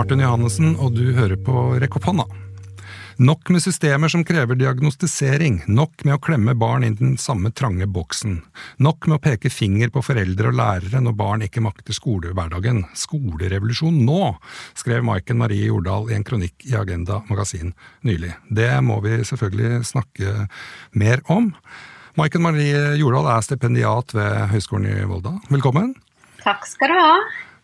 [0.00, 2.24] Martin Johannessen, og du hører på Rekk opp hånda.
[3.20, 7.84] Nok med systemer som krever diagnostisering, nok med å klemme barn inn den samme trange
[7.84, 8.38] boksen,
[8.80, 12.86] nok med å peke finger på foreldre og lærere når barn ikke makter skolehverdagen.
[12.96, 14.22] Skolerevolusjon nå,
[14.72, 18.32] skrev Maiken Marie Jordal i en kronikk i Agenda magasin nylig.
[18.48, 20.46] Det må vi selvfølgelig snakke
[20.96, 21.52] mer om.
[22.16, 25.36] Maiken Marie Jordal er stipendiat ved Høgskolen i Volda.
[25.52, 25.92] Velkommen.
[26.40, 27.14] Takk skal du ha.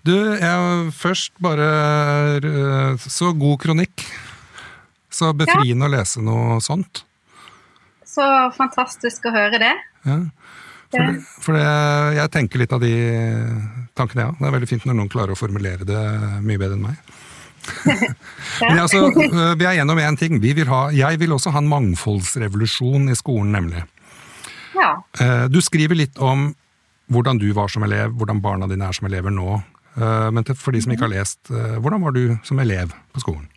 [0.06, 1.66] Du, jeg først bare
[2.38, 4.05] eh, Så god kronikk.
[5.10, 5.91] Så befriende ja.
[5.91, 7.02] å lese noe sånt.
[8.06, 8.24] Så
[8.56, 9.73] fantastisk å høre det.
[10.06, 10.19] Ja.
[10.92, 11.64] For, det, for det,
[12.16, 12.92] jeg tenker litt av de
[13.98, 14.34] tankene, ja.
[14.38, 16.02] Det er veldig fint når noen klarer å formulere det
[16.45, 17.00] mye bedre enn meg.
[18.62, 20.38] Men altså, Vi er gjennom én ting.
[20.42, 23.83] Vi vil ha, jeg vil også ha en mangfoldsrevolusjon i skolen, nemlig.
[24.77, 24.92] Ja.
[25.20, 26.50] Eh, du skriver litt om
[27.12, 29.58] hvordan du var som elev, hvordan barna dine er som elever nå.
[29.97, 33.22] Eh, men for de som ikke har lest, eh, hvordan var du som elev på
[33.25, 33.48] skolen?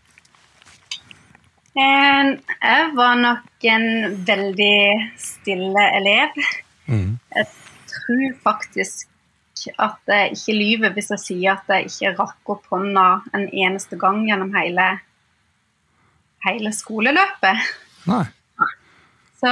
[1.79, 4.79] Jeg var nok en veldig
[5.17, 6.39] stille elev.
[6.87, 7.19] Mm.
[7.35, 7.45] Jeg
[7.91, 9.07] tror faktisk
[9.79, 13.99] at jeg ikke lyver hvis jeg sier at jeg ikke rakk opp hånda en eneste
[13.99, 14.87] gang gjennom hele,
[16.47, 17.63] hele skoleløpet.
[18.09, 18.25] Nei.
[19.39, 19.51] Så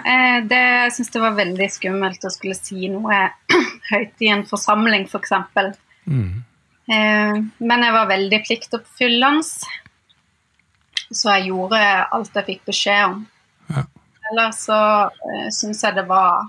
[0.00, 3.18] eh, det jeg syns det var veldig skummelt å skulle si noe
[3.90, 5.12] høyt i en forsamling, f.eks.
[5.12, 5.74] For eksempel.
[6.06, 6.32] Mm.
[6.92, 9.42] eh, men jeg var veldig pliktoppfyllende,
[11.06, 11.80] så jeg gjorde
[12.16, 13.24] alt jeg fikk beskjed om.
[13.70, 13.86] Ja.
[14.30, 16.48] Ellers så eh, syns jeg det var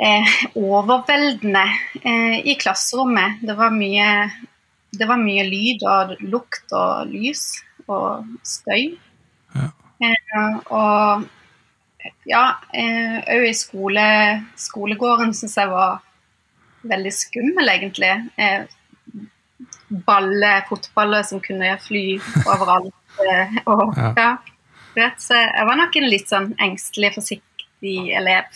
[0.00, 1.66] eh, overveldende
[2.00, 3.42] eh, i klasserommet.
[3.44, 4.08] Det var, mye,
[4.96, 7.44] det var mye lyd og lukt og lys
[7.90, 8.94] og støy.
[9.56, 9.68] Ja.
[10.00, 11.28] Eh, og
[12.28, 14.06] ja, òg eh, i skole,
[14.56, 16.00] skolegården syns jeg var
[16.82, 18.12] veldig skummel, egentlig.
[18.36, 18.64] Eh,
[20.06, 22.04] baller, fotballer som kunne fly
[22.46, 22.94] overalt.
[23.20, 24.30] Eh, og, ja.
[24.96, 28.48] ja så jeg var nok en litt sånn engstelig, forsiktig elev.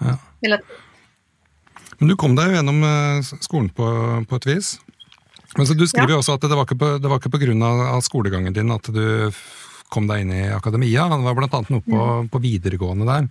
[0.00, 0.16] Ja.
[1.98, 3.88] Men du kom deg jo gjennom eh, skolen på,
[4.28, 4.76] på et vis.
[5.56, 7.40] Men så Du skriver jo også at det var ikke på, det var ikke på
[7.42, 9.32] grunn av skolegangen din at du
[9.88, 11.08] kom deg inn i akademia.
[11.08, 12.28] Det var annet noe på, mm.
[12.32, 13.28] på videregående der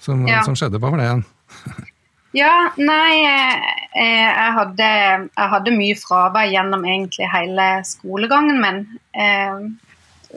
[0.00, 0.80] som, som, skjedde.
[0.80, 1.24] Hva var det igjen?
[2.36, 3.62] ja, nei eh,
[3.98, 4.90] eh, jeg hadde,
[5.26, 8.84] jeg hadde, mye fravær gjennom egentlig hele skolegangen min.
[9.10, 9.64] Eh,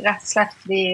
[0.02, 0.88] rett og slett fordi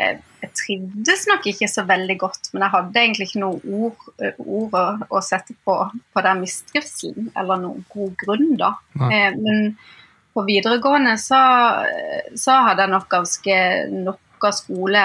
[0.00, 4.04] jeg trivdes nok ikke så veldig godt, men jeg hadde egentlig ikke noe ord,
[4.38, 5.74] ord å, å, sette på,
[6.14, 8.70] på den mistrivselen, eller noen god grunn, da.
[9.02, 9.74] men
[10.32, 11.40] på videregående så,
[12.38, 13.58] så, hadde jeg nok ganske
[14.06, 15.04] nok av skole.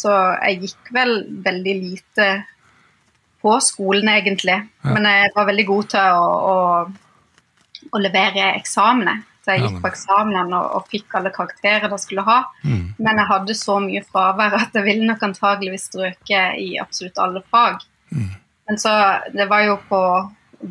[0.00, 2.30] Så jeg gikk vel veldig lite
[3.46, 4.58] på skolen, egentlig.
[4.82, 4.92] Ja.
[4.92, 9.22] Men jeg var veldig god til å, å, å levere eksamener.
[9.46, 12.40] Så jeg gikk på eksamen og, og, fikk alle karakterer jeg skulle ha.
[12.66, 12.96] Mm.
[12.98, 17.44] Men jeg hadde så mye fravær at jeg ville nok antageligvis strøke i absolutt alle
[17.54, 17.84] fag.
[18.10, 18.32] Mm.
[18.66, 18.94] Men så
[19.30, 20.00] Det var jo på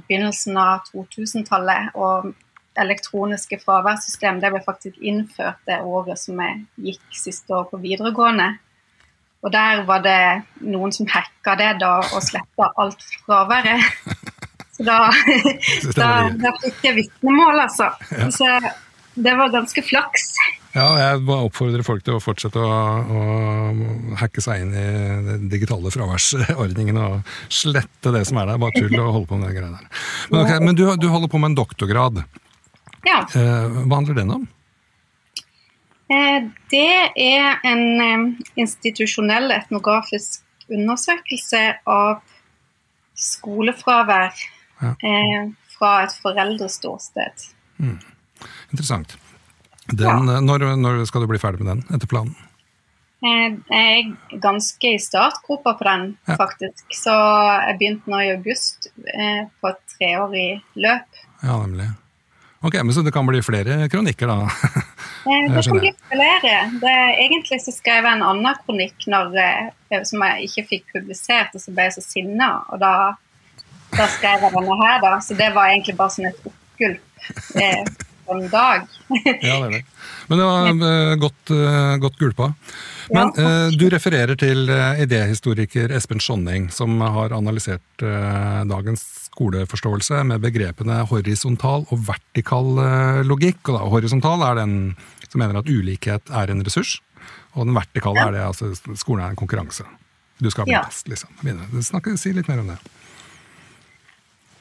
[0.10, 2.34] begynnelsen av 2000-tallet, og
[2.76, 8.58] elektroniske fraværssystem det ble faktisk innført det året som jeg gikk siste år på videregående.
[9.46, 10.20] Og der var det
[10.66, 13.86] noen som hacka det da og sletta alt fraværet.
[14.76, 14.98] Så da,
[16.00, 16.10] da,
[16.42, 17.92] da fikk jeg vitnemål, altså.
[18.10, 18.32] Ja.
[18.34, 18.50] Så
[19.16, 20.34] det var ganske flaks.
[20.76, 22.80] Ja, jeg bare oppfordrer folk til å fortsette å,
[23.16, 24.88] å hacke seg inn i
[25.30, 28.60] den digitale fraværsordningen og slette det som er der.
[28.60, 30.04] Bare tull og holde på med det greia der.
[30.34, 32.26] Men, okay, men du, du holder på med en doktorgrad.
[33.08, 33.22] Ja.
[33.24, 34.44] Eh, hva handler den om?
[36.06, 38.26] Eh, det er en eh,
[38.62, 42.22] institusjonell etnografisk undersøkelse av
[43.16, 44.34] skolefravær
[44.82, 44.94] ja.
[45.72, 47.46] fra et foreldreståsted.
[47.78, 48.00] Mm.
[48.74, 49.16] Interessant.
[49.86, 50.42] Den, ja.
[50.42, 52.34] når, når, skal du bli ferdig med den, etter planen?
[53.26, 56.36] Jeg er ganske i startgropa på den, ja.
[56.42, 56.84] faktisk.
[56.98, 60.50] Så jeg begynte nå i august på et treårig
[60.82, 61.24] løp.
[61.46, 61.88] Ja, nemlig.
[62.66, 64.50] Ok, men Så det kan bli flere kronikker, da?
[65.26, 66.56] Eh, det kan bli flere.
[66.82, 66.96] Det,
[67.26, 71.64] egentlig så skrev jeg en annen kronikk når, eh, som jeg ikke fikk publisert, og
[71.64, 72.50] så ble jeg så sinna.
[72.70, 72.94] Og da,
[73.96, 75.16] da, skrev jeg denne her, da.
[75.26, 77.30] Så det var egentlig bare sånn et oppgulp
[77.62, 77.82] eh,
[78.34, 78.88] en dag.
[79.10, 79.84] ja, det er det.
[80.30, 82.52] Men det var uh, godt, uh, godt gulpa.
[83.14, 83.50] Men ja.
[83.68, 84.70] uh, du refererer til
[85.04, 88.06] idéhistoriker Espen Skjonning, som har analysert
[88.66, 89.06] dagens
[89.36, 93.62] skoleforståelse med begrepene horisontal og vertikal eh, logikk.
[93.68, 94.78] Og da, horisontal er den
[95.28, 96.98] som mener at ulikhet er en ressurs,
[97.56, 98.28] og den vertikale ja.
[98.30, 99.88] er det altså skolen er en konkurranse.
[100.40, 100.84] Du skal bli ja.
[100.88, 101.32] best, liksom.
[101.84, 102.80] Snakke, si litt mer om det.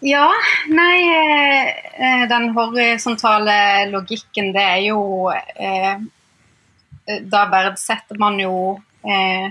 [0.04, 0.28] Ja,
[0.68, 5.94] nei eh, Den horisontale logikken, det er jo eh,
[7.32, 8.56] Da verdsetter man jo
[9.00, 9.48] eh,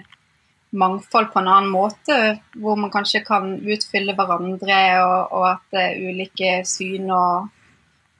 [0.78, 2.20] mangfold på en annen måte,
[2.58, 7.52] hvor man kanskje kan utfylle hverandre, og, og at uh, ulike syn og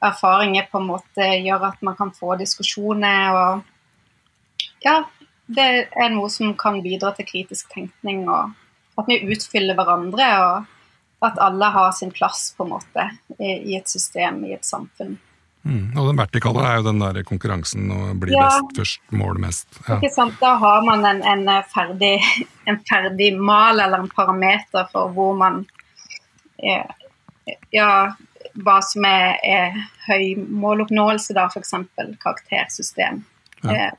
[0.06, 3.40] erfaringer på en måte gjør at man kan få diskusjoner.
[3.40, 5.00] og Ja,
[5.50, 8.54] det er noe som kan bidra til kritisk tenkning, og
[9.02, 10.30] at vi utfyller hverandre.
[10.46, 10.73] og
[11.24, 13.06] at alle har sin plass på en måte
[13.40, 15.18] i et system, i et samfunn.
[15.64, 18.50] Mm, og den vertikale er jo den der konkurransen og bli ja.
[18.50, 19.70] best først, mål mest.
[19.88, 19.96] Ja.
[19.96, 20.36] Ikke sant?
[20.42, 22.18] Da har man en, en, ferdig,
[22.70, 25.64] en, ferdig, mal eller en parameter for hvor man
[26.60, 27.00] eh,
[27.76, 28.14] Ja,
[28.64, 31.74] hva som er, er høy måloppnåelse, da, f.eks.
[32.24, 33.24] karaktersystem.
[33.64, 33.72] Ja.
[33.72, 33.92] Eh,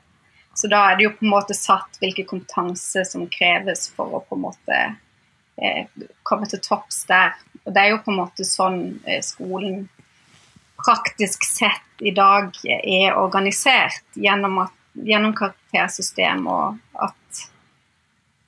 [0.55, 4.21] så da er det jo på en måte satt hvilke kompetanse som kreves for å
[4.23, 4.95] på en måte eh,
[6.23, 7.35] komme til topps der.
[7.65, 9.85] Og det er jo på en måte sånn eh, skolen
[10.85, 17.45] praktisk sett i dag er organisert gjennom, at, gjennom karaktersystem og at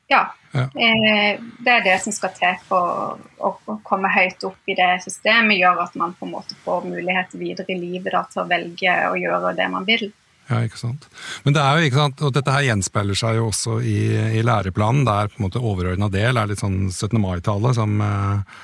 [0.08, 0.22] ja,
[0.52, 0.62] ja.
[0.64, 5.02] Eh, det er det som skal til for å, å, komme høyt opp i det
[5.04, 8.48] systemet, gjør at man på en måte får mulighet videre i livet da, til å
[8.48, 10.08] velge å gjøre det man vil.
[10.48, 11.08] Ja, ikke sant.
[11.44, 13.98] Men det er jo ikke sant, og dette her gjenspeiler seg jo også i,
[14.40, 17.18] i læreplanen, der på en måte overordna del er litt sånn 17.
[17.20, 18.62] mai-tale, som uh,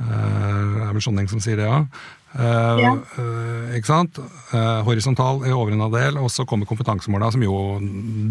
[0.00, 1.82] er vel Skjonding som sier det, ja.
[2.28, 2.90] Uh, ja.
[3.16, 4.18] uh, ikke sant?
[4.52, 7.56] Uh, horisontal i overordna del, og så kommer kompetansemåla, som jo,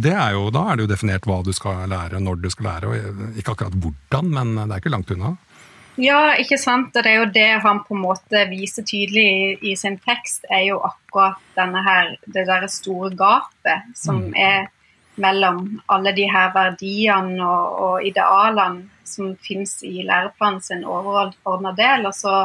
[0.01, 2.71] det er jo Da er det jo definert hva du skal lære, når du skal
[2.71, 5.35] lære, og ikke akkurat hvordan, men det er ikke langt unna.
[5.97, 6.95] Ja, ikke sant.
[6.95, 10.45] Og det er jo det han på en måte viser tydelig i, i sin tekst,
[10.49, 14.35] er jo akkurat denne her, det derre store gapet som mm.
[14.37, 14.67] er
[15.17, 22.05] mellom alle de her verdiene og, og idealene som finnes i læreplanen sin overordna del,
[22.05, 22.35] og så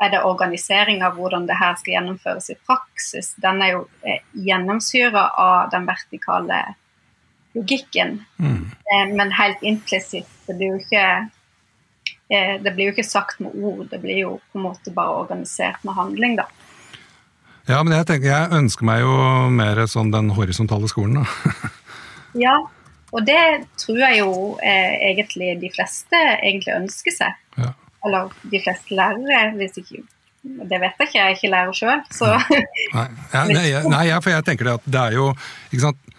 [0.00, 3.34] er det organisering av hvordan det her skal gjennomføres i praksis.
[3.38, 6.62] Den er jo eh, gjennomsyra av den vertikale
[7.54, 8.62] logikken, mm.
[8.64, 10.30] eh, men helt implisitt.
[10.48, 11.04] Det er jo ikke
[12.30, 15.82] det blir jo ikke sagt med ord, det blir jo på en måte bare organisert
[15.86, 16.46] med handling, da.
[17.68, 19.14] Ja, men jeg, tenker, jeg ønsker meg jo
[19.54, 21.70] mer sånn den horisontale skolen, da.
[22.46, 22.54] ja,
[23.10, 23.42] og det
[23.80, 24.32] tror jeg jo
[24.62, 27.36] eh, egentlig de fleste egentlig ønsker seg.
[27.58, 27.74] Ja.
[28.06, 30.04] Eller de fleste lærere, hvis ikke
[30.40, 32.30] det vet jeg ikke, jeg er ikke lærer sjøl, så
[32.94, 35.26] Nei, Nei, nei, nei, for jeg tenker det at det er jo
[35.68, 36.09] ikke sant,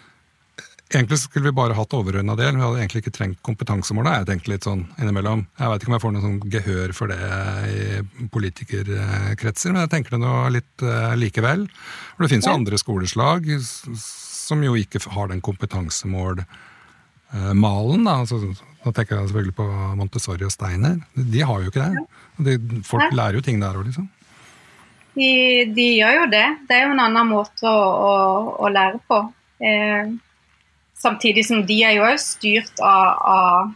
[0.92, 4.10] Egentlig skulle vi bare hatt overordna del, vi hadde egentlig ikke trengt kompetansemål.
[4.12, 5.46] Jeg tenkte litt sånn innimellom.
[5.56, 7.20] Jeg vet ikke om jeg får noe sånn gehør for det
[7.72, 11.64] i politikerkretser, men jeg tenker det nå litt uh, likevel.
[12.12, 16.44] For det finnes jo andre skoleslag som jo ikke har den kompetansemål
[17.56, 18.04] malen.
[18.04, 18.18] Da.
[18.20, 18.52] Altså,
[18.84, 19.66] nå tenker jeg selvfølgelig på
[19.96, 20.98] Montessori og Steiner.
[21.14, 22.02] De har jo ikke det.
[22.44, 24.10] De, folk lærer jo ting der òg, liksom.
[25.12, 25.30] De,
[25.76, 26.44] de, gjør jo det.
[26.68, 28.12] Det er jo en annen måte å, å,
[28.64, 29.18] å lære på.
[29.62, 30.12] Eh,
[31.02, 33.72] samtidig som de er jo òg styrt av, av,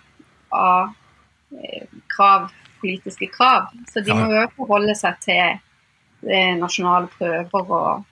[0.55, 2.49] av eh, krav,
[2.81, 3.73] politiske krav.
[3.93, 8.07] Så de må jo forholde seg til eh, nasjonale prøver og,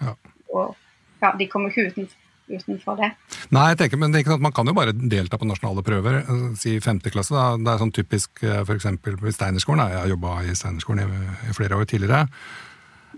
[0.00, 0.16] ja.
[0.54, 0.74] og
[1.20, 2.20] ja, de kommer ikke utenfor
[2.50, 3.10] utenfor det.
[3.54, 5.84] Nei, jeg tenker, men det er ikke sant, Man kan jo bare delta på nasjonale
[5.86, 6.16] prøver.
[6.58, 7.54] Si femte klasse, da.
[7.60, 8.88] Det er sånn typisk eh, f.eks.
[8.90, 9.84] i Steinerskolen.
[9.92, 12.24] Jeg har jobba i Steinerskolen i, i, flere år tidligere.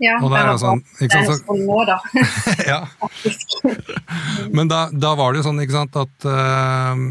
[0.01, 1.97] Ja, og jo sånn, Steinerskolen nå, da.
[2.71, 2.79] ja.
[4.55, 7.03] men da, da, var det jo sånn ikke sant, at uh,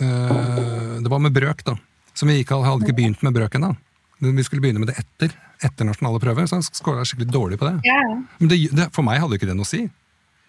[0.00, 1.76] uh, Det var med brøk, da.
[2.16, 3.74] Som vi gikk, hadde ikke begynt med brøk ennå.
[4.22, 5.34] Vi skulle begynne med det etter,
[5.64, 7.74] etter nasjonale prøver, så jeg skåra skikkelig dårlig på det.
[7.88, 8.00] Ja.
[8.38, 9.82] Men det, det, for meg hadde jo ikke det noe å si.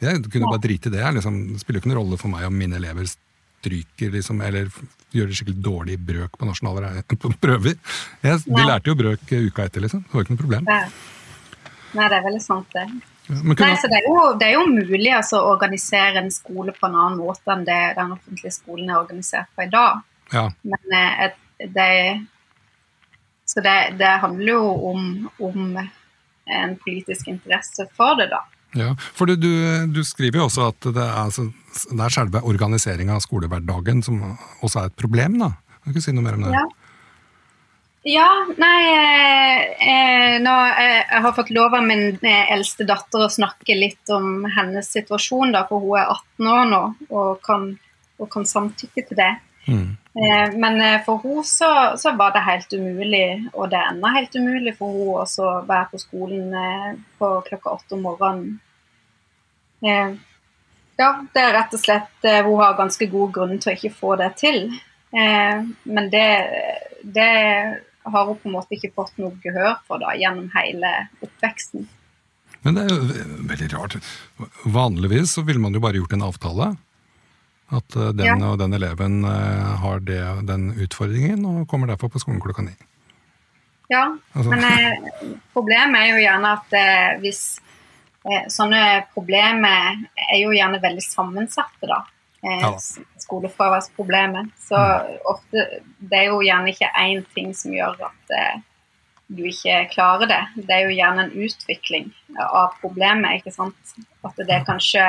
[0.03, 1.03] Jeg kunne bare drite i det.
[1.17, 3.07] Liksom, det spiller jo ikke noen rolle for meg om mine elever
[3.63, 4.69] stryker liksom, eller
[5.13, 7.03] gjør det skikkelig dårlig brøk på nasjonale
[7.45, 7.77] prøver.
[8.21, 10.03] Jeg, de lærte jo brøk uka etter, liksom.
[10.05, 10.67] Det var ikke noe problem.
[10.69, 10.83] Nei,
[11.93, 12.85] Nei det er veldig sant, det.
[13.27, 13.55] Kunne...
[13.55, 16.89] Nei, så det er, jo, det er jo mulig altså, å organisere en skole på
[16.89, 20.01] en annen måte enn det den offentlige skolen er organisert på i dag.
[20.33, 20.47] Ja.
[20.67, 21.38] Men et,
[21.75, 21.91] det,
[23.47, 25.05] så det, det handler jo om,
[25.45, 28.43] om en politisk interesse for det, da.
[28.73, 29.38] Ja, for du,
[29.93, 31.45] du, skriver jo også at det er, altså,
[31.91, 34.17] det er selve organiseringa av skolehverdagen som
[34.65, 35.38] også er et problem.
[35.43, 35.53] da.
[35.83, 36.55] Kan du ikke si noe mer om det?
[36.57, 36.63] Ja.
[38.03, 38.27] Ja,
[38.60, 43.77] nei eh, eh nå, eh, Jeg har fått lov av min eldste datter å snakke
[43.77, 47.69] litt om hennes situasjon, da, for hun er 18 år nå og kan,
[48.19, 49.31] og kan samtykke til det.
[49.72, 49.95] Mm.
[50.19, 54.36] Eh, men for henne så, så, var det helt umulig, og det er ennå helt
[54.36, 58.60] umulig for henne å være på skolen på klokka åtte om morgenen
[59.83, 60.15] Eh,
[60.95, 64.15] ja, det er rett og slett Hun har ganske god grunn til å ikke få
[64.22, 64.62] det til.
[65.13, 66.27] Eh, men det,
[67.03, 67.31] det
[68.03, 70.93] har hun på en måte ikke fått noe gehør for da, gjennom hele
[71.24, 71.88] oppveksten.
[72.63, 73.98] Men det er jo veldig rart.
[74.63, 76.69] Vanligvis så ville man jo bare gjort en avtale.
[77.74, 78.38] At eh, den ja.
[78.51, 82.75] og den eleven eh, har det, den utfordringen og kommer derfor på skolen klokka ni.
[83.91, 84.50] Ja, altså.
[84.53, 87.43] men eh, problemet er jo gjerne at eh, hvis
[88.24, 88.79] sånne
[89.12, 91.98] problemer er jo gjerne veldig sammensatte, da.
[92.43, 92.69] Ja.
[93.23, 94.53] Skolefraværsproblemet.
[94.59, 95.17] Så mm.
[95.33, 95.65] ofte
[95.97, 98.37] Det er jo gjerne ikke én ting som gjør at
[99.33, 100.41] du ikke klarer det.
[100.67, 102.09] Det er jo gjerne en utvikling
[102.43, 103.93] av problemet, ikke sant.
[104.23, 105.03] At det er kanskje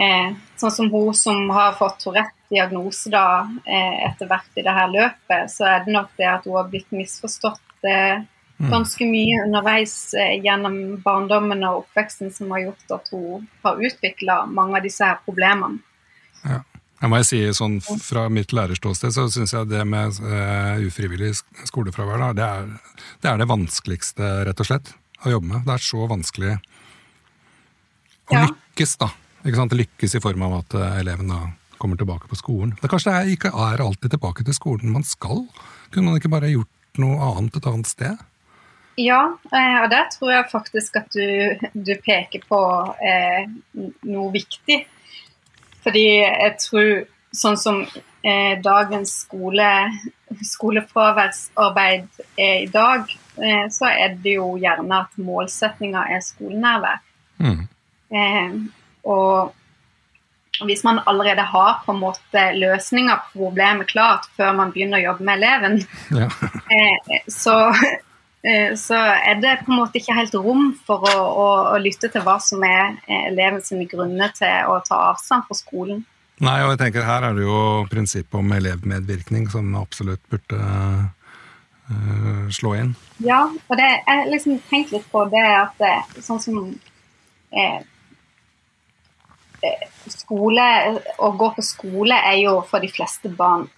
[0.00, 4.74] eh, Sånn som hun som har fått Tourettes diagnose da, eh, etter hvert i det
[4.76, 8.24] her løpet, så er det nok det at hun har blitt misforstått eh,
[8.58, 8.68] mm.
[8.70, 14.42] ganske mye underveis eh, gjennom barndommen og oppveksten som har gjort at hun har utvikla
[14.52, 15.80] mange av disse her problemene.
[16.44, 16.60] Ja.
[17.02, 21.32] Jeg må si sånn Fra mitt lærerståsted så syns jeg det med uh, ufrivillig
[21.66, 22.68] skolefravær da, det, er,
[23.18, 24.92] det, er, det vanskeligste, rett og slett,
[25.26, 25.64] å jobbe med.
[25.66, 26.52] Det er så vanskelig
[28.30, 28.44] å ja.
[28.46, 29.10] lykkes, da.
[29.42, 29.74] Ikke sant?
[29.74, 31.40] Lykkes i form av at uh, eleven da
[31.82, 32.76] kommer tilbake på skolen.
[32.78, 35.42] Det kanskje det ikke er alltid tilbake til skolen man skal?
[35.90, 38.22] Kunne man ikke bare gjort noe annet et annet sted?
[39.00, 42.60] Ja, eh, og der tror jeg faktisk at du, du peker på
[43.02, 43.48] eh,
[44.06, 44.82] noe viktig.
[45.82, 46.90] Fordi jeg tror
[47.34, 49.70] sånn som eh, dagens skole,
[50.52, 53.08] skolefraværsarbeid er i dag,
[53.38, 57.02] eh, så er det jo gjerne at målsettinga er skolenærvær.
[57.42, 57.66] Mm.
[58.12, 58.54] Eh,
[59.08, 59.52] og
[60.66, 65.06] hvis man allerede har på en måte løsninga på problemet klart før man begynner å
[65.10, 65.82] jobbe med eleven,
[66.14, 66.30] ja.
[66.72, 67.74] Eh, så
[68.74, 72.24] så er det på en måte ikke helt rom for å, å, å lytte til
[72.26, 76.02] hva som er eh, elevens grunner til å ta avstand fra skolen.
[76.42, 77.58] Nei, og jeg tenker Her er det jo
[77.92, 82.92] prinsippet om elevmedvirkning som absolutt burde uh, slå inn.
[83.22, 85.94] Ja, og det, jeg liksom tenkte litt på det at det,
[86.26, 86.58] sånn som
[87.54, 87.84] eh,
[90.10, 90.66] skole,
[91.22, 93.68] Å gå på skole er jo for de fleste barn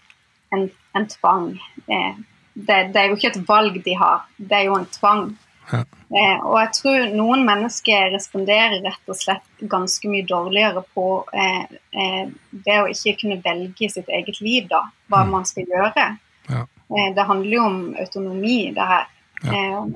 [0.55, 1.51] en, en tvang.
[1.85, 2.15] Eh,
[2.55, 5.27] det, det, er jo ikke et valg de har, det er jo en tvang.
[5.73, 5.81] Ja.
[6.15, 11.65] Eh, og jeg tror noen mennesker responderer rett og slett ganske mye dårligere på eh,
[11.97, 12.25] eh,
[12.67, 15.35] det å ikke kunne velge sitt eget liv, da, hva mm.
[15.35, 16.09] man skal gjøre.
[16.53, 16.65] Ja.
[16.65, 19.09] Eh, det handler jo om autonomi, det her.
[19.43, 19.63] Ja.
[19.63, 19.87] Eh,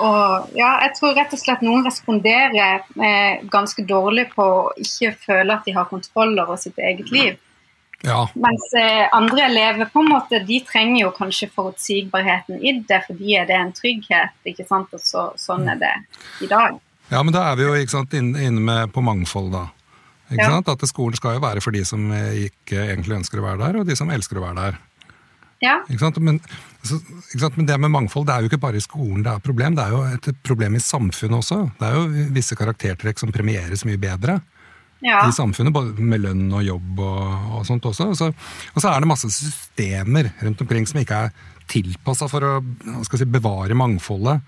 [0.00, 5.12] og ja, jeg tror rett og slett noen responderer eh, ganske dårlig på å ikke
[5.22, 7.38] føle at de har kontroll over sitt eget liv.
[8.06, 8.22] Ja.
[8.34, 13.18] Mens eh, andre elever på en måte, de trenger jo kanskje forutsigbarheten i det, for
[13.18, 14.38] de er det en trygghet.
[14.48, 15.92] ikke sant, og så, Sånn er det
[16.44, 16.78] i dag.
[17.10, 19.66] Ja, men da er vi jo ikke sant, inne med på mangfold, da.
[20.30, 20.52] Ikke ja.
[20.54, 20.70] sant?
[20.70, 22.06] At Skolen skal jo være for de som
[22.46, 24.78] ikke egentlig ønsker å være der, og de som elsker å være der.
[25.60, 25.76] Ja.
[25.90, 26.20] Ikke sant?
[26.24, 26.38] Men,
[26.80, 26.96] så,
[27.34, 27.58] ikke sant?
[27.58, 29.84] Men det med mangfold det er jo ikke bare i skolen det er problem, det
[29.84, 31.58] er jo et problem i samfunnet også.
[31.76, 34.38] Det er jo visse karaktertrekk som premieres mye bedre
[35.04, 35.20] ja.
[35.28, 38.10] i samfunnet, både med lønn og jobb og, og sånt også.
[38.12, 38.30] Og så,
[38.74, 41.34] og så, er det masse systemer rundt omkring som ikke er
[41.70, 42.56] tilpassa for å
[43.06, 44.42] si, bevare mangfoldet.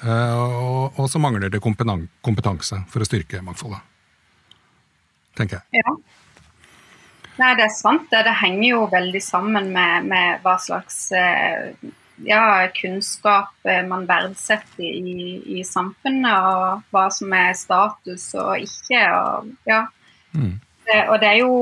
[0.00, 3.82] Uh, og, og, så mangler det kompetanse for å styrke mangfoldet.
[5.38, 5.82] Tenker jeg.
[5.82, 5.94] Ja.
[7.34, 8.06] Nei, det er sant.
[8.12, 11.74] Det, det henger jo veldig sammen med, med hva slags uh,
[12.22, 19.02] ja, kunnskap eh, man verdsetter i, i, samfunnet, og hva som er status og ikke.
[19.18, 19.84] Og, ja.
[20.32, 20.58] Mm.
[20.86, 21.54] det, og det er jo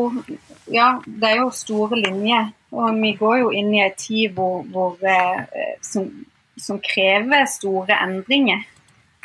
[0.72, 2.52] ja, det er jo store linjer.
[2.72, 5.44] Og vi går jo inn i en tid hvor, hvor eh,
[5.84, 6.08] som,
[6.56, 8.64] som, krever store endringer.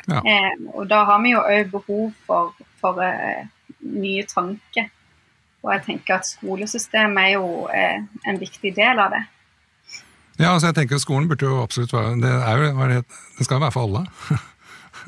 [0.07, 0.19] Ja.
[0.19, 3.47] Eh, og da har vi jo òg behov for, for uh,
[3.81, 4.91] nye tanker.
[5.63, 9.23] Og jeg tenker at skolesystemet er jo uh, en viktig del av det.
[10.37, 12.29] Ja, altså jeg tenker Skolen burde jo absolutt være Det,
[12.93, 13.01] jo,
[13.37, 14.03] det skal jo være for alle.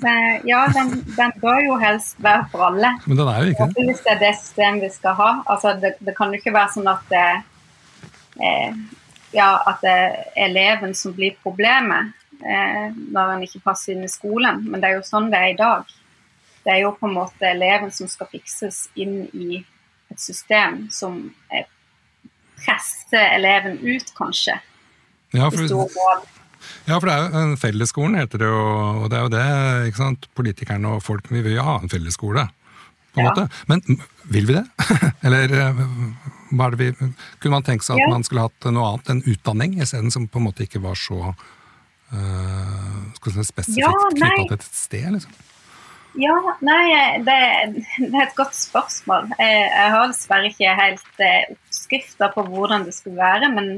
[0.51, 2.93] ja, den, den, bør jo helst være for alle.
[3.05, 3.85] Men den er jo ikke det.
[3.89, 5.29] Hvis det er det systemet vi skal ha.
[5.45, 7.27] Altså, det, det kan jo ikke være sånn at det,
[8.41, 8.79] eh,
[9.35, 10.17] ja, at det er
[10.49, 14.63] eleven som blir problemet eh, når han ikke passer inn i skolen.
[14.65, 15.97] Men det er jo sånn det er i dag.
[16.63, 19.61] Det er jo på en måte eleven som skal fikses inn i
[20.09, 21.21] et system som
[21.53, 21.69] eh,
[22.59, 24.57] presser eleven ut, kanskje.
[25.35, 25.61] Ja, for,
[26.89, 28.61] ja, for det er jo fellesskolen, heter det jo.
[29.03, 29.43] Og det er jo det
[29.91, 30.29] ikke sant?
[30.37, 32.47] politikerne og folk vi vil ha en fellesskole.
[33.13, 33.31] på en ja.
[33.31, 33.47] måte.
[33.69, 34.01] Men
[34.33, 34.65] vil vi det?
[35.25, 35.83] Eller eh,
[36.53, 38.09] hva er det vi Kunne man tenke seg at ja.
[38.13, 41.19] man skulle hatt noe annet, enn utdanning, isteden som på en måte ikke var så
[41.29, 45.07] uh, spesifikt ja, knytta til et sted?
[45.17, 45.37] liksom?
[46.17, 46.33] Ja,
[46.65, 47.37] nei, det,
[47.99, 49.29] det, er et godt spørsmål.
[49.37, 53.69] Jeg, jeg har dessverre ikke helt oppskrifter på hvordan det skulle være, men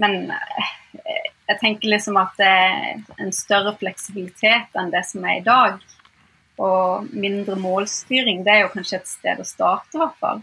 [0.00, 0.32] men
[1.50, 5.80] jeg tenker liksom at det er en større fleksibilitet enn det som er i dag.
[6.60, 10.42] Og mindre målstyring, det er jo kanskje et sted å starte, i hvert fall.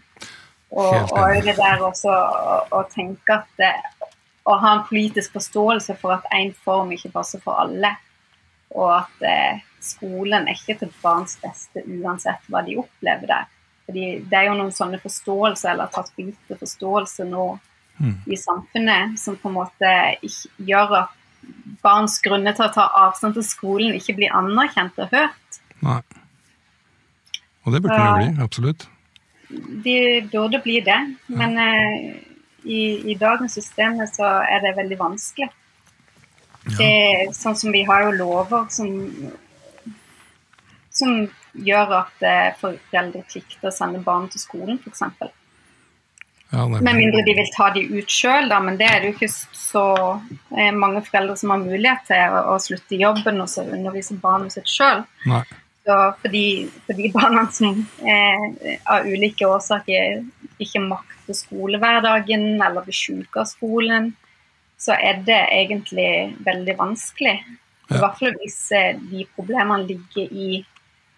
[0.67, 3.71] Og, og det der også å, å tenke at det,
[4.47, 7.89] Å ha en politisk forståelse for at én form ikke passer for alle.
[8.71, 13.49] Og at eh, skolen er ikke til barns beste uansett hva de opplever der.
[13.87, 17.49] Fordi det er jo noen sånne forståelser, eller tatt for gitte forståelse nå
[17.99, 18.15] mm.
[18.25, 19.93] i samfunnet, som på en måte
[20.57, 21.15] gjør at
[21.83, 25.59] barns grunner til å ta avstand til skolen ikke blir anerkjent og hørt.
[25.85, 26.01] Nei.
[27.67, 28.87] Og det burde det bli, absolutt.
[29.83, 29.97] De
[30.31, 31.67] burde bli det, men ja.
[31.67, 32.37] uh,
[32.67, 35.49] i, i, dagens system så er det veldig vanskelig.
[36.67, 36.77] Ja.
[36.77, 36.93] Det,
[37.35, 38.89] sånn som vi har jo lover som,
[40.91, 41.13] som
[41.67, 45.05] gjør at uh, foreldre plikter å sende barn til skolen, f.eks.
[46.49, 49.31] Ja, Med mindre de vil ta de ut sjøl, men det er det jo ikke
[49.35, 49.87] så
[50.55, 54.15] eh, mange foreldre som har mulighet til å, å slutte i jobben og så undervise
[54.21, 55.03] barnet sitt sjøl.
[55.87, 56.45] Fordi,
[56.87, 58.47] fordi barna som eh,
[58.87, 60.23] av ulike årsaker
[60.63, 64.13] ikke makter skolehverdagen eller blir syke av skolen,
[64.79, 66.09] så er det egentlig
[66.45, 67.37] veldig vanskelig.
[67.87, 70.63] I hvert fall hvis eh, de problemene ligger i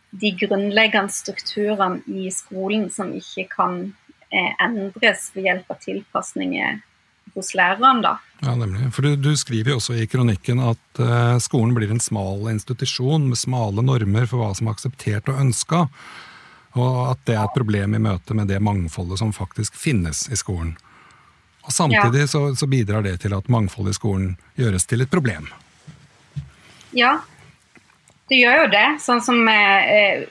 [0.09, 3.81] de grunnleggende strukturene i skolen som ikke kan
[4.31, 6.79] endres ved hjelp av tilpasninger
[7.33, 8.01] hos læreren.
[8.01, 8.17] da.
[8.41, 8.93] Ja, nemlig.
[8.93, 13.29] For du, du skriver jo også i kronikken at uh, skolen blir en smal institusjon
[13.29, 15.85] med smale normer for hva som er akseptert og ønska,
[16.79, 20.37] og at det er et problem i møte med det mangfoldet som faktisk finnes i
[20.39, 20.75] skolen.
[21.65, 22.29] Og Samtidig ja.
[22.29, 25.49] så, så, bidrar det til at mangfoldet i skolen gjøres til et problem.
[26.95, 27.19] Ja,
[28.29, 28.87] det gjør jo det.
[29.03, 30.23] Sånn som eh,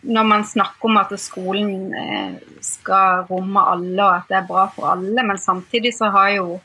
[0.00, 4.66] når man snakker om at skolen eh, skal romme alle, og at det er bra
[4.74, 6.60] for alle, men samtidig så har jo,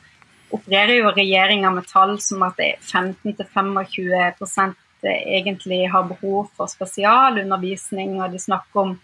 [0.56, 4.74] opererer jo regjeringa med tall som at 15-25%
[5.06, 8.96] egentlig har behov for spesialundervisning, og de snakker om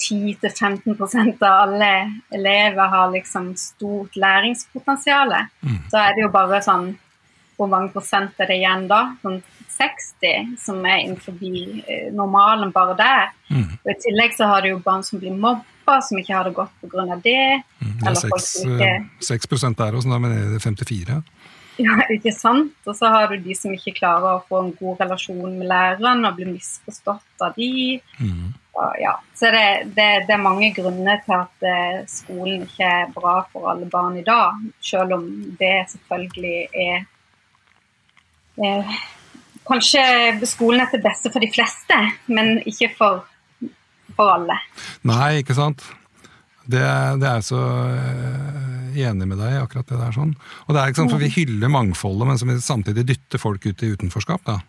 [0.00, 1.90] 10-15% av alle
[2.34, 5.34] elever har liksom stort læringspotensial.
[5.60, 5.78] Mm.
[5.90, 6.94] Så er det jo bare sånn
[7.54, 9.14] Hvor mange prosent er det igjen da?
[9.22, 9.36] Sånn
[9.74, 13.32] 60, som er innenfor eh, normalen bare der.
[13.50, 13.70] Mm.
[13.82, 16.56] Og I tillegg så har du jo barn som blir mobba, som ikke har det
[16.56, 17.18] godt pga.
[17.24, 17.62] det.
[17.80, 18.92] Mm, det er 6, ikke...
[19.20, 21.22] 6 der også, men det er 54.
[21.82, 22.76] Ja, ikke sant?
[22.86, 26.22] Og så har du de som ikke klarer å få en god relasjon med læreren
[26.26, 27.98] og blir misforstått av de.
[28.20, 28.52] Mm.
[28.74, 29.14] Og, ja.
[29.34, 29.64] Så det,
[29.96, 34.18] det, det, er mange grunner til at eh, skolen ikke er bra for alle barn
[34.20, 35.26] i dag, selv om
[35.58, 36.56] det selvfølgelig
[36.86, 37.04] er,
[38.70, 38.96] er
[39.68, 40.04] kanskje
[40.48, 41.98] skolen er til beste for de fleste,
[42.32, 43.24] men ikke for,
[44.16, 44.58] for alle.
[45.08, 45.84] Nei, ikke sant.
[46.64, 46.84] Det,
[47.20, 50.14] det er så uh, enig med deg i akkurat det der.
[50.16, 50.32] sånn.
[50.64, 53.84] Og det er ikke sant, for Vi hyller mangfoldet, men vi samtidig dytter folk ut
[53.84, 54.46] i utenforskap.
[54.48, 54.60] da.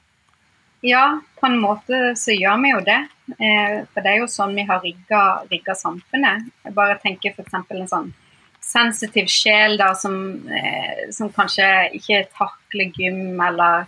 [0.86, 3.00] Ja, på en måte så gjør vi jo det.
[3.40, 6.52] Eh, for det er jo sånn vi har rigga, rigga samfunnet.
[6.68, 7.56] Jeg bare tenker f.eks.
[7.56, 8.12] en sånn
[8.66, 10.16] sensitiv sjel da, som,
[10.50, 13.88] eh, som kanskje ikke takler gym eller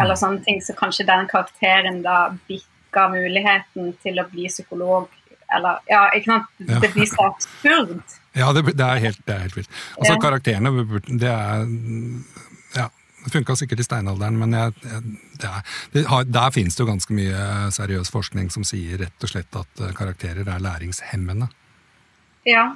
[0.00, 5.08] eller sånne ting, så kanskje den karakteren da bikker muligheten til å bli psykolog.
[5.54, 6.52] Eller Ja, ikke sant.
[6.58, 8.18] Det blir så absurd.
[8.34, 9.72] Ja, det, det, er helt, det er helt vilt.
[9.98, 11.66] Altså, karakterene, det er
[12.76, 12.90] Ja.
[13.24, 14.72] Det funka sikkert i steinalderen, men jeg,
[15.40, 19.30] det er, har, der finnes det jo ganske mye seriøs forskning som sier rett og
[19.30, 21.48] slett at eh, karakterer er læringshemmende.
[22.44, 22.66] Ja.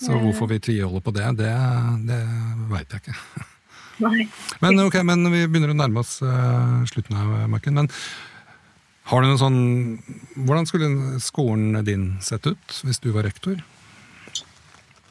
[0.00, 1.52] Så hvorfor vi tviholder på det, det,
[2.08, 2.18] det
[2.72, 3.46] veit jeg ikke.
[4.00, 4.26] Nei.
[4.64, 7.76] Men, okay, men vi begynner å nærme oss uh, slutten av Marken.
[7.76, 7.90] Men
[9.10, 9.60] har du noen sånn
[10.46, 13.58] Hvordan skulle skolen din sett ut hvis du var rektor?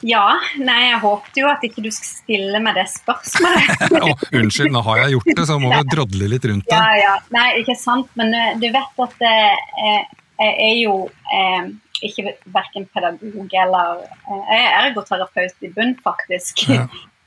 [0.06, 0.38] Ja.
[0.56, 3.82] Nei, jeg håpet jo at ikke du skulle stille meg det spørsmålet.
[4.06, 6.78] oh, unnskyld, nå har jeg gjort det, så må vi drodle litt rundt det.
[6.78, 7.12] Ja, ja.
[7.36, 8.08] Nei, ikke sant.
[8.20, 9.98] Men uh, du vet at uh,
[10.40, 10.94] jeg er jo
[11.36, 11.66] eh,
[12.06, 16.62] ikke verken pedagog eller Jeg er ergoterapeut i bunn, faktisk.
[16.72, 16.86] Ja.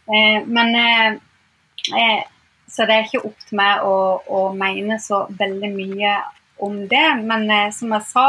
[0.57, 0.73] men
[1.91, 2.23] Eh,
[2.73, 6.15] så det er ikke opp til meg å, å, mene så veldig mye
[6.65, 7.05] om det.
[7.21, 8.27] Men eh, som jeg sa,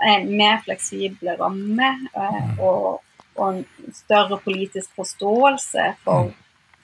[0.00, 3.02] eh, mer fleksible rammer eh, og,
[3.36, 6.32] og, en større politisk forståelse for,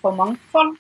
[0.03, 0.75] for mangfold.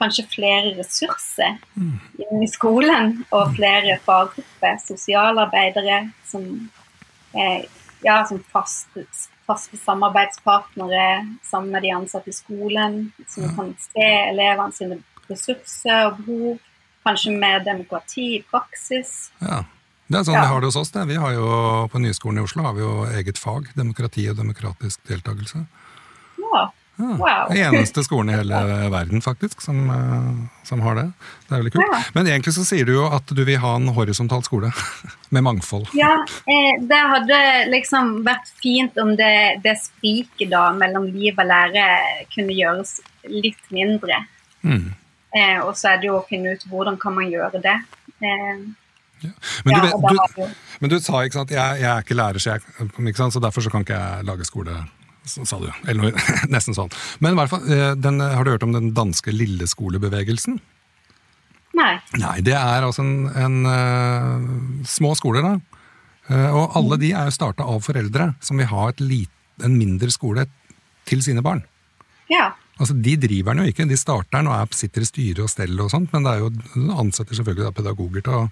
[0.00, 1.96] Kanskje flere ressurser mm.
[2.22, 4.78] inn i skolen, og flere faggrupper.
[4.86, 5.98] Sosialarbeidere
[6.30, 6.46] som,
[7.34, 9.04] ja, som faste,
[9.50, 13.52] faste samarbeidspartnere sammen med de ansatte i skolen, som ja.
[13.58, 16.58] kan se elevene sine ressurser og behov.
[17.00, 19.30] Kanskje med demokrati i praksis.
[19.40, 19.62] Ja.
[20.10, 20.42] Det er sånn ja.
[20.42, 20.90] vi har det hos oss.
[20.92, 21.06] Det.
[21.08, 21.46] Vi har jo,
[21.92, 25.62] På Nyskolen i Oslo har vi jo eget fag, demokrati og demokratisk deltakelse.
[27.00, 27.10] Ja.
[27.10, 27.50] Ja, Wow.
[27.54, 28.58] Den eneste skolen i hele
[28.92, 31.06] verden, faktisk, som, eh, som har det.
[31.48, 31.86] Det er veldig kult.
[31.92, 32.00] Ja.
[32.14, 34.70] Men egentlig så sier du jo at du vil ha en horisontal skole,
[35.34, 35.88] med mangfold.
[35.96, 36.12] Ja,
[36.46, 37.40] eh, det hadde
[37.72, 39.32] liksom vært fint om det,
[39.64, 41.86] det spriket da mellom liv og lære
[42.34, 42.98] kunne gjøres
[43.30, 44.22] litt mindre.
[44.62, 44.92] Mm.
[45.36, 47.78] Eh, og så er det jo å finne ut hvordan kan man gjøre det.
[48.20, 48.62] Eh,
[49.64, 50.46] Men, ja, du, du,
[50.80, 53.34] men du sa ikke sant, jeg, jeg er ikke lærer, så, jeg, ikke sant?
[53.34, 54.78] så derfor så kan ikke jeg lage skole.
[55.28, 55.68] Så, sa du.
[55.90, 56.14] Eller
[56.54, 56.92] nesten sånn.
[57.20, 60.60] Men i hvert fall, eh, den, har du hørt om den danske lilleskolebevegelsen?
[61.76, 61.92] Nei.
[62.18, 65.80] Nei, det er altså en, en eh, små skoler, da.
[66.30, 69.32] Eh, og alle de er jo starta av foreldre som vil ha et lit,
[69.64, 70.46] en mindre skole
[71.08, 71.62] til sine barn.
[72.30, 72.52] Ja.
[72.80, 75.52] Altså, De driver den jo ikke, de starter den og er, sitter i styre og
[75.52, 76.50] steller og sånt, men det er jo,
[76.96, 78.42] ansetter selvfølgelig da pedagoger til å,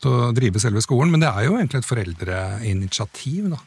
[0.00, 1.12] til å drive selve skolen.
[1.12, 3.60] Men det er jo egentlig et foreldreinitiativ, da.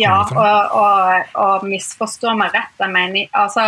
[0.00, 2.72] Ja, og, og, og misforstå meg rett.
[2.80, 3.66] Jeg mener, altså,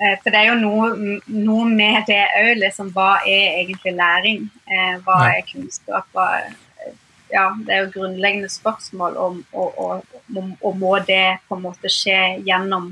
[0.00, 2.90] eh, for det er jo noe, noe med det òg, liksom.
[2.96, 4.48] Hva er egentlig læring?
[4.70, 6.08] Eh, hva er kunnskap?
[6.16, 6.56] Hva, er-
[7.30, 12.16] ja, det er jo grunnleggende spørsmål om og, og, må det på en måte skje
[12.46, 12.88] gjennom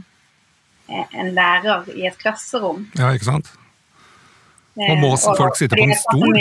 [0.89, 2.85] eh, en lærer i et klasserom?
[2.99, 3.51] Ja, ikke sant?
[4.79, 6.39] Og må Eh, folk sitte på en stol?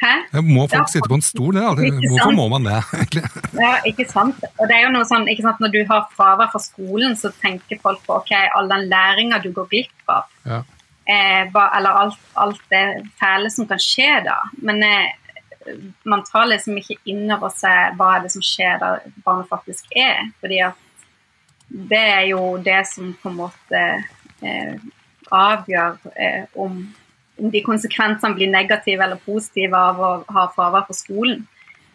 [0.00, 0.40] Hæ?
[0.40, 1.56] Må folk sitte på en stol?
[1.56, 3.24] Det, er hvorfor må man det, egentlig?
[3.62, 4.44] Ja, ikke sant.
[4.56, 7.32] Og det er jo noe sånn, ikke sant, Når du har fravær fra skolen, så
[7.42, 10.30] tenker folk på ok, all den læringa du går glipp av.
[10.48, 10.62] Ja.
[11.04, 12.84] Eh, eller alt, alt det
[13.20, 14.38] fæle som kan skje da.
[14.64, 15.10] Men eh,
[16.08, 19.92] man tar liksom ikke inn over seg hva er det som skjer der barnet faktisk
[19.96, 20.30] er.
[20.40, 20.78] fordi at
[21.72, 23.82] det er jo det som på en måte
[24.44, 24.74] eh,
[25.32, 26.82] avgjør eh, om,
[27.42, 31.42] om de konsekvensene blir negative eller positive av å ha fravær på skolen.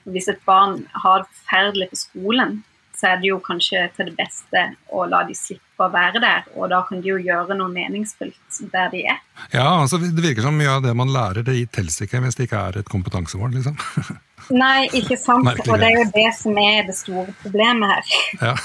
[0.07, 2.57] Hvis et barn har det forferdelig på skolen,
[2.97, 6.45] så er det jo kanskje til det beste å la de slippe å være der,
[6.57, 9.19] og da kan de jo gjøre noe meningsfullt der de er.
[9.53, 12.47] ja, altså Det virker som mye av det man lærer, det teller ikke hvis det
[12.47, 13.53] ikke er et kompetansemål.
[13.59, 13.77] liksom.
[14.49, 15.43] Nei, ikke sant.
[15.45, 18.17] Merkelig Og det er jo det som er det store problemet her.
[18.41, 18.55] Ja.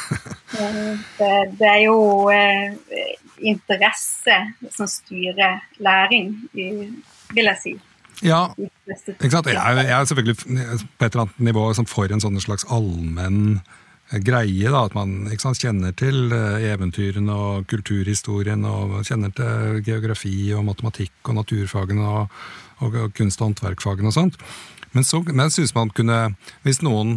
[0.53, 2.75] Det, det er jo eh,
[3.41, 4.35] interesse
[4.75, 7.73] som styrer læring, vil jeg si.
[8.21, 9.49] ja, Ikke sant?
[9.49, 13.63] Jeg, jeg er selvfølgelig på et eller annet nivå som for en sånn slags allmenn
[14.21, 14.71] greie.
[14.71, 20.65] da, At man sant, kjenner til eh, eventyrene og kulturhistorien og kjenner til geografi og
[20.69, 22.23] matematikk og naturfagene og,
[22.81, 24.37] og, og kunst- og håndverkfagene og sånt.
[24.93, 26.35] Men, så, men synes man kunne,
[26.67, 27.09] hvis noen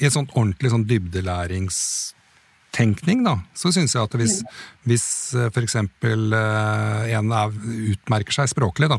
[0.00, 4.42] i en sånn ordentlig sånn dybdelæringstenkning, da, så syns jeg at hvis,
[4.88, 5.06] hvis
[5.52, 5.74] f.eks.
[5.76, 5.88] en
[6.32, 7.50] er,
[7.92, 8.98] utmerker seg språklig, da,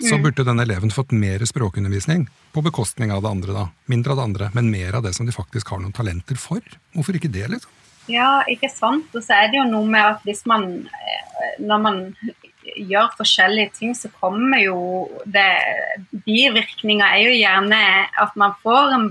[0.00, 3.52] så burde den eleven fått mer språkundervisning på bekostning av det andre.
[3.52, 3.68] da.
[3.86, 6.60] Mindre av det andre, men mer av det som de faktisk har noen talenter for.
[6.96, 7.70] Hvorfor ikke det, liksom?
[8.10, 9.12] Ja, ikke sant.
[9.14, 11.28] Og så er det jo noe med at hvis man eh,
[11.62, 11.96] Når man
[12.62, 15.50] gjør forskjellige ting, så kommer jo det
[16.24, 17.80] Bivirkninger er jo gjerne
[18.22, 19.08] at man får en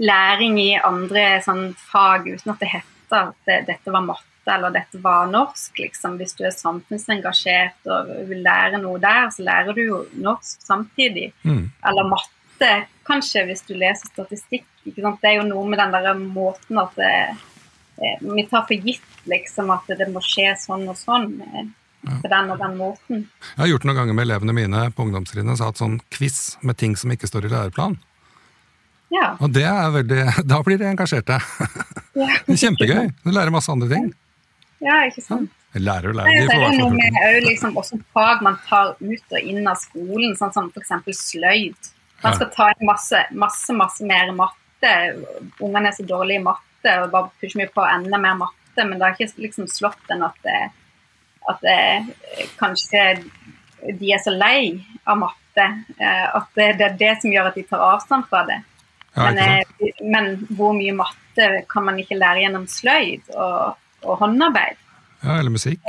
[0.00, 4.74] læring i andre sånn fag uten at det heter at det, dette var matte eller
[4.74, 5.78] dette var norsk.
[5.78, 6.18] liksom.
[6.20, 11.32] Hvis du er samfunnsengasjert og vil lære noe der, så lærer du jo norsk samtidig.
[11.42, 11.70] Mm.
[11.88, 12.72] Eller matte,
[13.08, 14.66] kanskje, hvis du leser statistikk.
[14.84, 17.14] Det er jo noe med den der måten at det,
[17.96, 21.30] eh, vi tar for gitt liksom at det må skje sånn og sånn.
[22.04, 22.18] Ja.
[22.20, 23.22] På den og den måten.
[23.54, 25.56] Jeg har gjort det noen ganger med elevene mine på ungdomstrinnet.
[25.56, 27.96] Så hatt sånn quiz med ting som ikke står i læreplanen.
[29.14, 29.34] Ja.
[29.40, 30.20] Og det er veldig,
[30.52, 31.40] da blir de engasjerte.
[32.14, 32.28] ja.
[32.46, 33.08] Det Kjempegøy.
[33.24, 34.12] Du lærer masse andre ting.
[34.84, 35.52] Ja, ikke sant.
[35.74, 36.44] Lærer og lærer.
[36.46, 39.78] Det er jo noe med også liksom, også fag man tar ut og inn av
[39.80, 40.92] skolen, sånn som f.eks.
[41.32, 41.88] sløyd.
[42.22, 44.92] Man skal ta inn masse, masse, masse mer matte.
[45.58, 48.98] Ungene er så dårlige i matte og bare pusher mye på enda mer matte, men
[49.00, 50.60] det har ikke liksom slått en at, det,
[51.50, 53.02] at det, kanskje
[53.98, 55.66] de er så lei av matte.
[55.98, 58.60] eh, At det, det er det som gjør at de tar avstand fra det.
[59.14, 64.18] Ja, Men, eh, men hvor mye matte kan man ikke lære gjennom sløyd og, og
[64.22, 64.76] håndarbeid?
[65.24, 65.80] ja, eller musikk.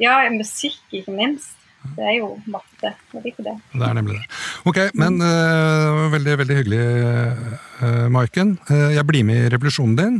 [0.00, 1.56] Ja, musikk ikke minst.
[1.96, 2.90] Det er jo matte.
[3.14, 3.52] Jeg liker det.
[3.72, 4.24] Det er nemlig det.
[4.68, 6.80] Ok, men uh, veldig, veldig hyggelig,
[7.80, 8.56] uh, Maiken.
[8.68, 10.18] Uh, jeg blir med i revolusjonen din.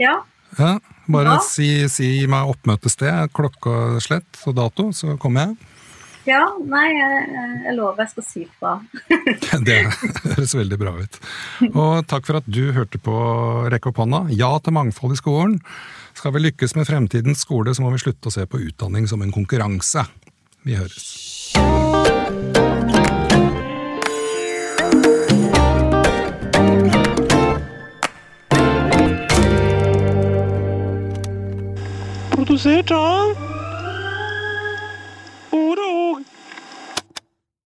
[0.00, 0.20] Ja,
[0.58, 0.78] Ja,
[1.12, 1.40] bare Ja.
[1.44, 5.56] si, si meg oppmøtested, og slett og dato, så kommer jeg.
[6.30, 7.28] ja nei, jeg,
[7.66, 8.78] jeg lover jeg skal si fra.
[9.68, 9.76] Det
[10.24, 11.20] høres veldig bra ut.
[11.74, 13.12] Og takk for at du hørte på
[13.72, 14.24] Rekk opp hånda.
[14.32, 15.60] Ja til mangfold i skolen.
[16.18, 19.20] Skal vi lykkes med fremtidens skole, så må vi slutte å se på utdanning som
[19.22, 20.02] en konkurranse.
[20.66, 21.54] Vi høres.
[32.34, 33.47] Produsert av